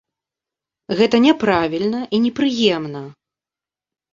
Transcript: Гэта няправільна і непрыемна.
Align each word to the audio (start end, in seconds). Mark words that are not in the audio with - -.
Гэта 0.99 1.19
няправільна 1.25 2.01
і 2.19 2.23
непрыемна. 2.25 3.01